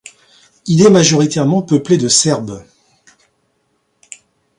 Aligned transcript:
Il 0.65 0.81
est 0.81 0.89
majoritairement 0.89 1.61
peuplé 1.61 1.95
de 1.99 2.07
Serbes. 2.07 2.65